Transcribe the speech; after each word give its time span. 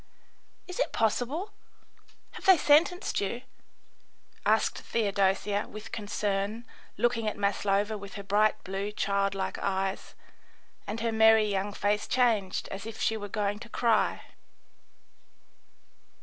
"Is 0.67 0.79
it 0.79 0.91
possible? 0.93 1.51
Have 2.31 2.45
they 2.47 2.57
sentenced 2.57 3.21
you?" 3.21 3.43
asked 4.47 4.79
Theodosia, 4.79 5.67
with 5.69 5.91
concern, 5.91 6.65
looking 6.97 7.27
at 7.27 7.37
Maslova 7.37 7.99
with 7.99 8.15
her 8.15 8.23
bright 8.23 8.63
blue, 8.63 8.91
child 8.91 9.35
like 9.35 9.59
eyes; 9.59 10.15
and 10.87 11.01
her 11.01 11.11
merry 11.11 11.45
young 11.45 11.71
face 11.71 12.07
changed 12.07 12.67
as 12.69 12.87
if 12.87 12.99
she 12.99 13.15
were 13.15 13.29
going 13.29 13.59
to 13.59 13.69
cry. 13.69 14.23